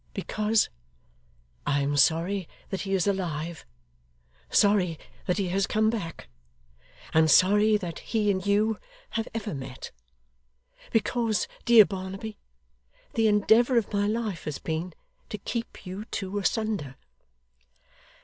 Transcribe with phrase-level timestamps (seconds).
[0.15, 0.67] 'Because
[1.67, 3.67] I am sorry that he is alive;
[4.49, 6.27] sorry that he has come back;
[7.13, 8.79] and sorry that he and you
[9.11, 9.91] have ever met.
[10.91, 12.39] Because, dear Barnaby,
[13.13, 14.93] the endeavour of my life has been
[15.29, 16.95] to keep you two asunder.